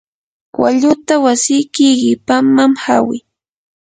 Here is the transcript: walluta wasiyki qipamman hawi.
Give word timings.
walluta 0.59 1.13
wasiyki 1.23 1.87
qipamman 2.01 2.73
hawi. 2.83 3.17